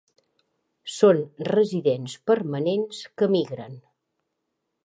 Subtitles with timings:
[0.93, 1.19] Són
[1.49, 3.81] residents permanents que migren.